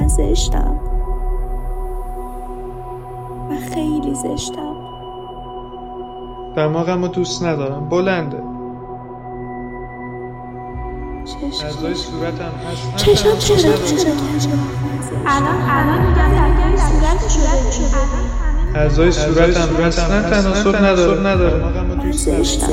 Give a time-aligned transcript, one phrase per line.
[0.00, 0.80] من زشتم.
[3.50, 4.76] و خیلی زشتم.
[6.56, 8.42] دماغم رو دوست ندارم بلنده.
[11.24, 11.66] چشم.
[11.66, 13.72] اعضای صورتم هست چشم چرا چرا
[15.26, 17.30] الان الان میگم درگاه صورت
[17.70, 18.78] شده.
[18.78, 21.20] اعضای صورتم اصلا تناسب نداره.
[21.20, 21.82] نداره.
[21.82, 22.66] من زشتم.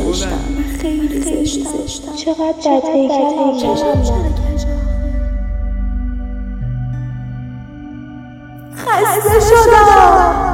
[0.81, 1.71] خیلی زشتم.
[2.15, 4.46] چقدر بد پیکرم
[9.05, 10.47] خسته شدم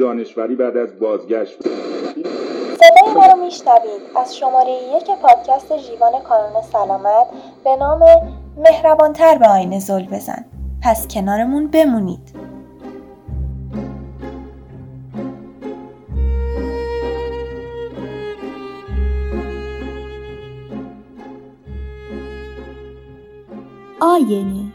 [0.00, 1.58] دانشوری بعد از بازگشت.
[2.76, 4.02] صدای ما رو میشنوید.
[4.16, 7.26] از شماره یک پادکست ژیوان کانون سلامت
[7.64, 8.00] به نام
[8.56, 10.44] مهربانتر به آینه زل بزن.
[10.82, 12.40] پس کنارمون بمونید.
[24.00, 24.72] آینه.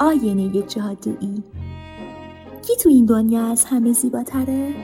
[0.00, 1.42] آینه جادویی
[2.62, 4.74] کی تو این دنیا از همه زیباتره؟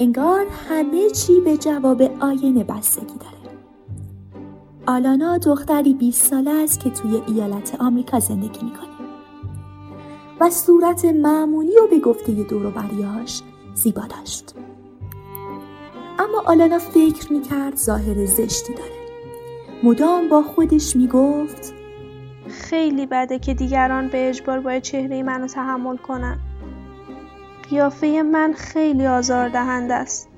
[0.00, 3.35] انگار همه چی به جواب آینه بستگی داره.
[4.88, 8.88] آلانا دختری 20 ساله است که توی ایالت آمریکا زندگی می‌کنه.
[10.40, 13.42] و صورت معمولی و به گفته دور و بریاش
[13.74, 14.54] زیبا داشت.
[16.18, 18.90] اما آلانا فکر می‌کرد ظاهر زشتی داره.
[19.82, 21.74] مدام با خودش می‌گفت
[22.48, 26.38] خیلی بده که دیگران به اجبار باید چهره منو تحمل کنن.
[27.70, 30.28] قیافه من خیلی آزاردهنده است.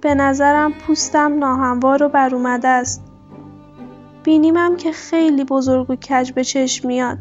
[0.00, 3.05] به نظرم پوستم ناهموار و بر اومده است.
[4.26, 7.18] بینیمم که خیلی بزرگ و کج به چشم میاد.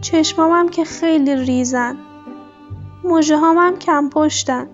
[0.00, 1.96] چشمامم که خیلی ریزن.
[3.04, 4.68] موجه هم کم پشتن.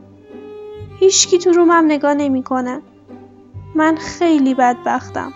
[0.99, 2.81] هیچکی تو رومم نگاه نمی‌کنه.
[3.75, 5.33] من خیلی بدبختم.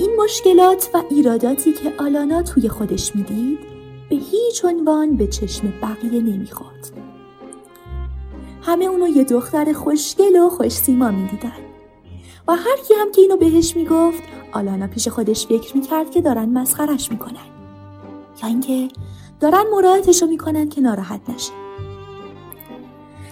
[0.00, 3.58] این مشکلات و ایراداتی که آلانا توی خودش می‌دید
[4.10, 6.90] به هیچ عنوان به چشم بقیه نمی‌خورد.
[8.62, 11.67] همه اونو یه دختر خوشگل و خوش سیما می‌دیدن.
[12.48, 14.22] و هر کی هم که اینو بهش می‌گفت
[14.52, 17.48] آلانا پیش خودش فکر می‌کرد که دارن مسخرش می‌کنن
[18.42, 18.88] یا اینکه
[19.40, 21.52] دارن مراعاتشو می‌کنن که ناراحت نشه.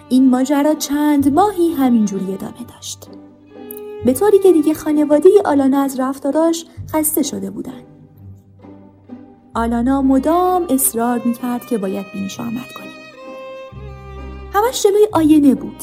[0.08, 3.08] این ماجرا چند ماهی همینجوری ادامه داشت.
[4.04, 7.82] به طوری که دیگه خانواده آلانا از رفتاراش خسته شده بودن.
[9.54, 12.86] آلانا مدام اصرار می‌کرد که باید بینیش آمد کنه.
[14.54, 15.82] همش جلوی آینه بود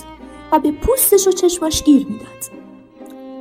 [0.51, 2.62] و به پوستش و چشماش گیر می‌داد.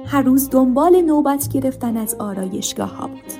[0.06, 3.32] هر روز دنبال نوبت گرفتن از آرایشگاه ها بود.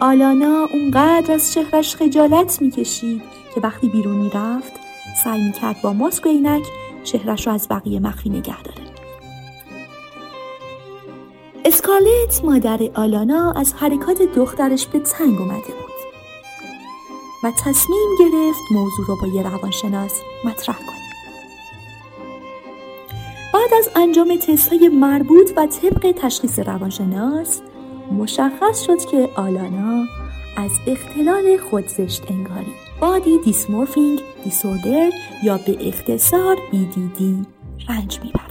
[0.00, 3.22] آلانا اونقدر از چهرش خجالت می‌کشید
[3.54, 4.72] که وقتی بیرون می‌رفت
[5.24, 6.62] سعی می‌کرد با ماسک و عینک
[7.04, 8.80] چهرش رو از بقیه مخفی نگه داره.
[11.64, 15.90] اسکارلت مادر آلانا از حرکات دخترش به تنگ اومده بود
[17.44, 20.99] و تصمیم گرفت موضوع رو با یه روانشناس مطرح کنه.
[23.80, 27.60] از انجام تست‌های مربوط و طبق تشخیص روانشناس
[28.12, 30.04] مشخص شد که آلانا
[30.56, 35.10] از اختلال خودزشت انگاری بادی دیسمورفینگ دیسوردر
[35.44, 37.22] یا به اختصار BDD
[37.88, 38.49] رنج می‌برد.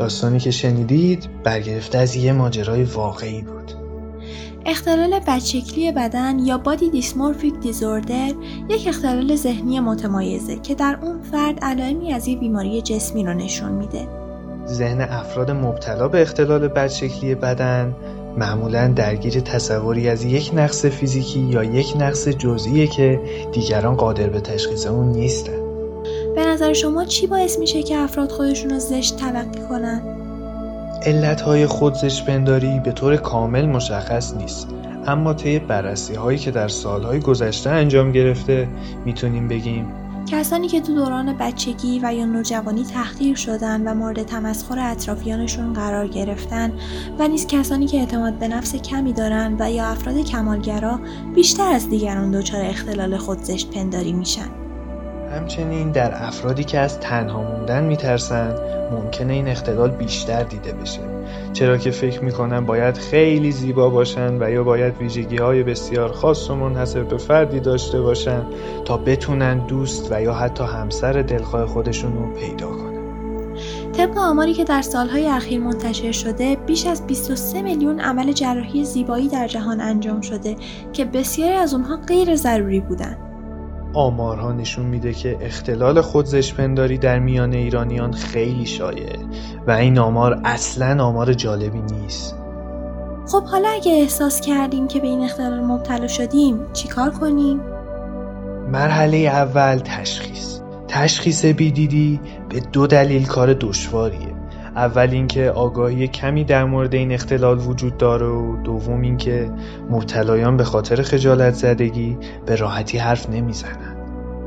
[0.00, 3.72] داستانی که شنیدید برگرفته از یه ماجرای واقعی بود
[4.66, 8.32] اختلال بدشکلی بدن یا بادی دیسمورفیک دیزوردر
[8.68, 13.72] یک اختلال ذهنی متمایزه که در اون فرد علائمی از یک بیماری جسمی رو نشون
[13.72, 14.08] میده.
[14.66, 17.94] ذهن افراد مبتلا به اختلال بدشکلی بدن
[18.38, 23.20] معمولا درگیر تصوری از یک نقص فیزیکی یا یک نقص جزئیه که
[23.52, 25.59] دیگران قادر به تشخیص اون نیستن
[26.60, 30.02] نظر شما چی باعث میشه که افراد خودشون رو زشت تلقی کنن؟
[31.06, 34.68] علتهای خودزشت پنداری به طور کامل مشخص نیست
[35.06, 38.68] اما طی بررسی هایی که در سالهای گذشته انجام گرفته
[39.04, 39.86] می‌تونیم بگیم
[40.26, 46.08] کسانی که تو دوران بچگی و یا نوجوانی تحقیر شدن و مورد تمسخر اطرافیانشون قرار
[46.08, 46.72] گرفتن
[47.18, 51.00] و نیز کسانی که اعتماد به نفس کمی دارن و یا افراد کمالگرا
[51.34, 54.59] بیشتر از دیگران دچار اختلال خودزشت پنداری میشن.
[55.30, 58.54] همچنین در افرادی که از تنها موندن میترسن
[58.92, 61.00] ممکنه این اختلال بیشتر دیده بشه
[61.52, 66.50] چرا که فکر می‌کنن باید خیلی زیبا باشن و یا باید ویژگی های بسیار خاص
[66.50, 68.42] و منحصر به فردی داشته باشن
[68.84, 72.90] تا بتونن دوست و یا حتی همسر دلخواه خودشون رو پیدا کنن
[73.92, 79.28] طبق آماری که در سالهای اخیر منتشر شده بیش از 23 میلیون عمل جراحی زیبایی
[79.28, 80.56] در جهان انجام شده
[80.92, 83.29] که بسیاری از اونها غیر ضروری بودند.
[83.92, 89.18] آمارها نشون میده که اختلال خودزشپنداری در میان ایرانیان خیلی شایعه
[89.66, 92.36] و این آمار اصلا آمار جالبی نیست.
[93.26, 97.60] خب حالا اگه احساس کردیم که به این اختلال مبتلا شدیم چیکار کنیم؟
[98.72, 100.60] مرحله اول تشخیص.
[100.88, 104.29] تشخیص بیدیدی به دو دلیل کار دشواریه.
[104.76, 109.50] اول اینکه آگاهی کمی در مورد این اختلال وجود داره و دوم اینکه
[109.90, 113.96] مبتلایان به خاطر خجالت زدگی به راحتی حرف نمی‌زنن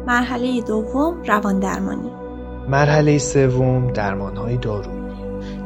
[0.08, 2.12] مرحله دوم روان درمانی
[2.70, 5.04] مرحله سوم درمانهای دارویی.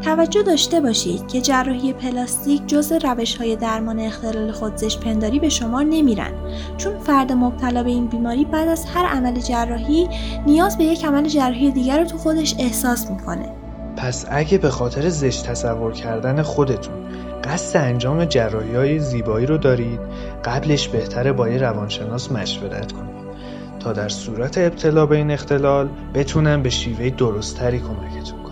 [0.01, 5.81] توجه داشته باشید که جراحی پلاستیک جز روش های درمان اختلال خودزش پنداری به شما
[5.81, 6.31] نمیرن.
[6.77, 10.07] چون فرد مبتلا به این بیماری بعد از هر عمل جراحی
[10.47, 13.66] نیاز به یک عمل جراحی دیگر رو تو خودش احساس می‌کنه.
[13.97, 16.95] پس اگه به خاطر زشت تصور کردن خودتون
[17.43, 19.99] قصد انجام جراحی های زیبایی رو دارید
[20.45, 23.17] قبلش بهتره با یه روانشناس مشورت کنید.
[23.79, 28.46] تا در صورت ابتلا به این اختلال بتونن به شیوه درستتری کمکتون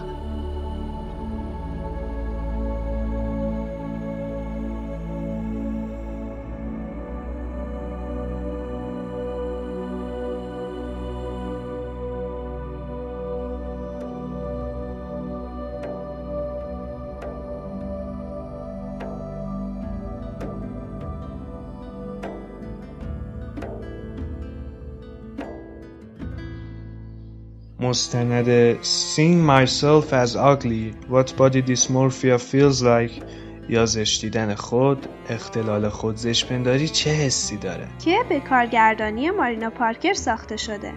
[27.90, 28.74] مستند.
[28.84, 33.24] Seeing Myself as Ugly What Body Dysmorphia Feels Like?
[33.70, 40.92] یا زشتیدن خود اختلال خودزشپنداری چه حسی داره؟ که به کارگردانی مارینا پارکر ساخته شده.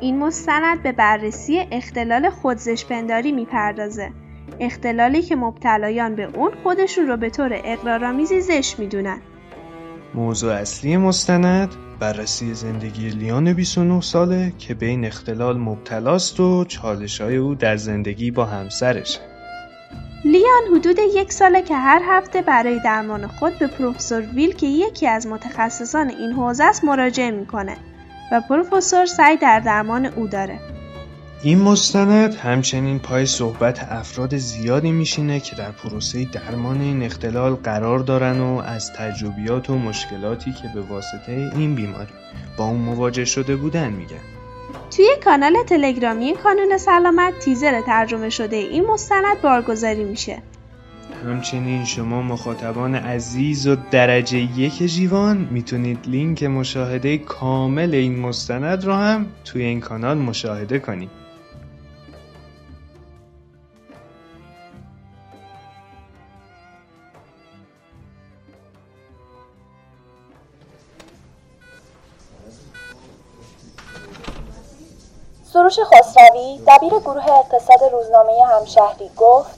[0.00, 4.10] این مستند به بررسی اختلال خودزشپنداری می‌پردازه.
[4.60, 9.20] اختلالی که مبتلایان به اون خودشون رو به طور اقرارآمیزی زشت می‌دونن.
[10.16, 11.68] موضوع اصلی مستند
[12.00, 18.44] بررسی زندگی لیان 29 ساله که به اختلال مبتلاست و چالشای او در زندگی با
[18.44, 19.20] همسرشه.
[20.24, 25.06] لیان حدود یک ساله که هر هفته برای درمان خود به پروفسور ویل که یکی
[25.06, 27.76] از متخصصان این حوزه است مراجعه می‌کنه
[28.32, 30.75] و پروفسور سعی در درمان او داره.
[31.42, 37.98] این مستند همچنین پای صحبت افراد زیادی میشینه که در پروسه درمان این اختلال قرار
[37.98, 42.12] دارن و از تجربیات و مشکلاتی که به واسطه این بیماری
[42.56, 44.20] با اون مواجه شده بودن میگن.
[44.96, 50.42] توی کانال تلگرامی کانون سلامت تیزر ترجمه شده این مستند بارگذاری میشه.
[51.26, 58.92] همچنین شما مخاطبان عزیز و درجه یک جیوان می‌تونید لینک مشاهده کامل این مستند رو
[58.92, 61.25] هم توی این کانال مشاهده کنید.
[75.70, 79.50] سروش خسروی دبیر گروه اقتصاد روزنامه همشهری گفت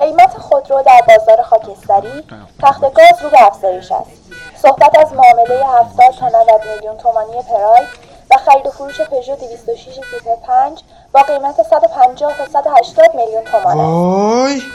[0.00, 2.24] قیمت خودرو در بازار خاکستری
[2.62, 4.10] تخت گاز رو به افزایش است.
[4.62, 7.88] صحبت از معامله 70 تا 90 میلیون تومانی پراید
[8.30, 10.80] و خرید و فروش پژو 206 تیپ 5
[11.12, 14.66] با قیمت 150 تا 180 میلیون تومان است.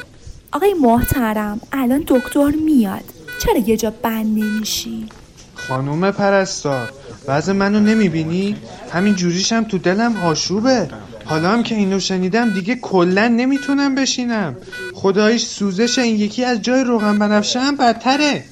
[0.53, 3.03] آقای محترم الان دکتر میاد.
[3.43, 5.10] چرا یه جا بند نمیشی؟
[5.55, 6.93] خانوم پرستار
[7.27, 8.55] وضع منو نمی‌بینی؟
[8.91, 10.89] همین جوریشم تو دلم آشوبه.
[11.25, 14.55] حالا هم که اینو شنیدم دیگه کلا نمی‌تونم بشینم.
[14.93, 18.43] خدایش سوزش این یکی از جای روغن بنفشه هم بدتره.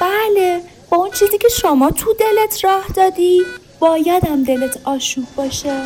[0.00, 0.60] بله
[0.90, 3.42] با اون چیزی که شما تو دلت راه دادی
[3.80, 5.82] بایدم دلت آشوب باشه.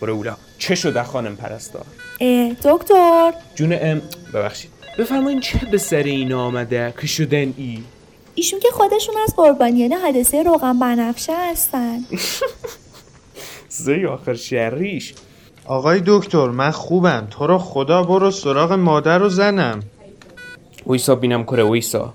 [0.00, 0.36] برو اولا.
[0.58, 1.84] چه شده خانم پرستار؟
[2.20, 3.32] اه دکتر.
[3.54, 4.02] جون ام
[4.34, 4.70] ببخشید.
[4.98, 7.82] بفرمایین چه به سر این آمده؟ که شدن ای؟
[8.34, 11.98] ایشون که خودشون از قربانیان حادثه روغن بنفشه هستن.
[13.68, 15.14] زی آخر شریش.
[15.64, 17.26] آقای دکتر من خوبم.
[17.30, 19.82] تو رو خدا برو سراغ مادر و زنم.
[20.86, 22.14] ویسا بینم کره ویسا.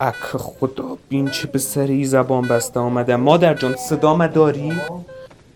[0.00, 3.16] اک خدا بین چه به سر ای زبان بسته آمده.
[3.16, 4.72] مادر جان صدا داری؟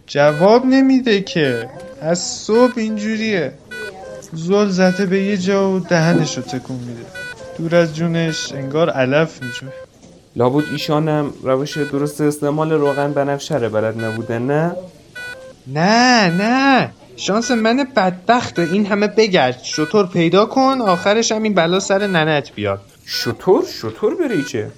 [0.06, 1.70] جواب نمیده که.
[2.00, 3.52] از صبح اینجوریه.
[4.32, 7.17] زل زده به یه جا و دهنش رو تکون میده.
[7.58, 9.72] دور از جونش انگار علف میجوه
[10.36, 14.72] لابد ایشانم روش درست استعمال روغن بنفشه رو بلد نبوده نه؟
[15.66, 16.90] نه نه.
[17.16, 19.60] شانس من بدبخت این همه بگرد.
[19.62, 22.80] شطور پیدا کن آخرش هم این بلا سر ننت بیاد.
[23.06, 24.70] شطور؟ شطور بری چه؟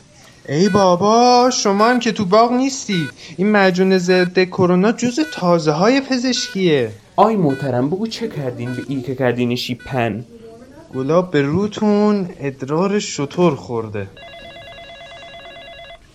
[0.49, 3.09] ای بابا شما هم که تو باغ نیستی.
[3.37, 6.91] این معجون ضد کرونا جز تازه های پزشکیه.
[7.17, 10.25] آی محترم بگو چه کردین؟ به ای که کردینشی پن
[10.95, 14.07] گلاب به روتون ادرار شطور خورده.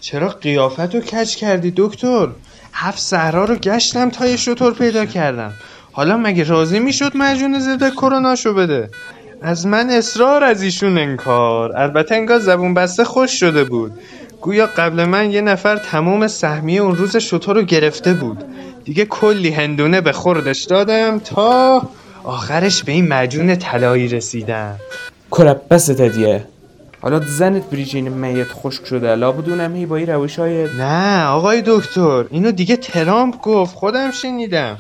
[0.01, 2.27] چرا قیافت کج کردی دکتر؟
[2.73, 5.53] هفت صحرا رو گشتم تا یه شطور پیدا کردم.
[5.91, 8.89] حالا مگه راضی می‌شد مجون ضد کروناشو بده؟
[9.41, 11.77] از من اصرار از ایشون انکار.
[11.77, 13.91] البته انگار زبون بسته خوش شده بود.
[14.41, 18.43] گویا قبل من یه نفر تمام سهمیه اون روز شطور رو گرفته بود.
[18.83, 21.81] دیگه کلی هندونه به خوردش دادم تا
[22.25, 24.75] آخرش به این مجون طلایی رسیدم.
[25.31, 26.45] کرب بس تدیه.
[27.01, 32.25] حالا زنت بریجین میت خشک شده لابدونم هی با این روش های نه آقای دکتر
[32.31, 34.77] اینو دیگه ترامپ گفت خودم شنیدم.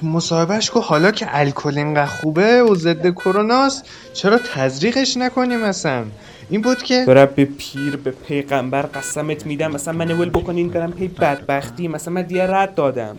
[0.00, 6.04] تو مصاحبهش گفت حالا که الکل اینقدر خوبه و ضد کروناست چرا تزریقش نکنیم اصلا؟
[6.50, 10.92] این بود که برم به پیر به پیغمبر قسمت میدم مثلا من ول بکنین برم
[10.92, 13.16] پی بدبختی مثلا من دیگه رد دادم.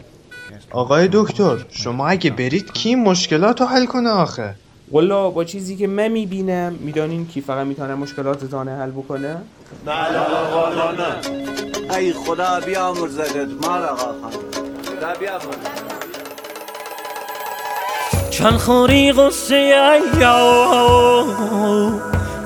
[0.74, 4.56] آقای دکتر شما اگه برید کی این مشکلات رو حل کنه آخه؟
[4.92, 9.38] والا با چیزی که من می‌بینم می‌دانین کی فقط می‌تونه مشکلات زانه حل بکنه؟
[9.86, 11.15] نه آقا نه
[11.98, 14.32] ای خدا بیامرزدت مال آقا خان
[14.86, 15.84] خدا بیامرزدت
[18.30, 19.56] چند خوری غصه
[20.15, 21.27] ایام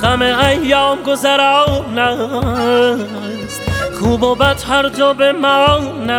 [0.01, 3.61] غم ایام گذران است.
[3.99, 6.17] خوب و بد هر جا بماند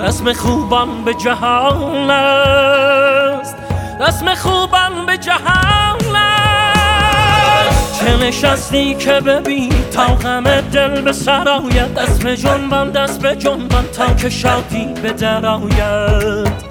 [0.00, 3.56] رسم خوبان به جهان است.
[4.00, 8.00] رسم خوبان به جهان است.
[8.00, 11.94] چه نشستی که ببین تا غم دل به سر آید.
[11.94, 16.70] دست به جنبان دست به جنبان تا که شادی به در آید.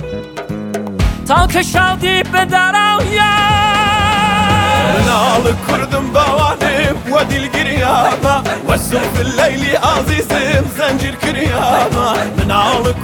[1.27, 3.89] تا که شادی به در آید.
[4.99, 12.08] منال كردم بوانم ودي القريامة والسوف الليلي عزيزم زنجير كريامة منال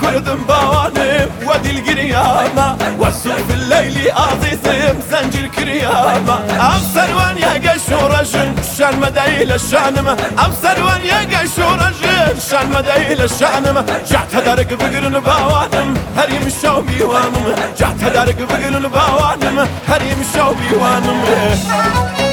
[0.02, 6.40] كردم بوانم ودي القريامة والسوف الليلي عزيزم زنجير كريامة.
[6.60, 14.36] أبصر وان يا قشورجن شان مدايل الشانمة أبصر وان يا قشورجن شان مدايل الشانمة جعت
[14.46, 22.25] دارك بقرن بوانم هريم الشوبي وانم جعت دارك بقرن بوانم هريم الشوبي وانم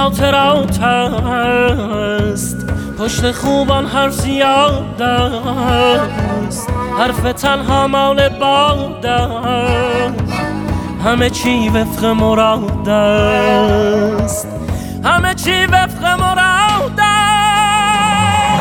[0.00, 2.56] خاطرات است
[2.98, 6.68] پشت خوبان حرف زیاد است.
[6.98, 9.06] حرف تنها مال باد
[11.04, 14.48] همه چی وفق مراد است.
[15.04, 17.40] همه چی وفق مراد است.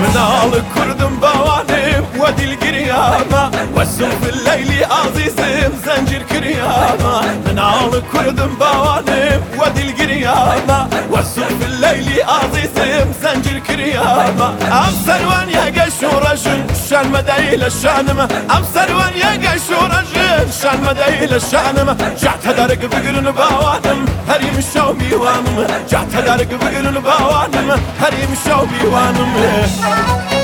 [0.01, 9.28] منال كردم بوانم ودي القريامة والسوف الليلي عزيزم زنجير كريامة منال كردم بوانم
[9.69, 18.95] ودي القريامة والسوف الليلي عزيزم زنجير كريامة أبصر وان يا قشورجن شان مدايل الشانمة أبصر
[18.95, 25.67] وان يا قشورجن شان مدايل الشانمة جعت دارك بقرن بوانم هريم الشوبي وانم.
[25.91, 27.69] جعت دارك بقرن بوانم
[28.01, 30.38] هريم الشوبي وانم.